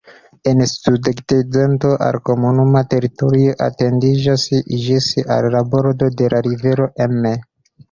[0.51, 4.49] En sudokcidento al komunuma teritorio etendiĝas
[4.87, 7.39] ĝis al la bordo de la rivero Emme.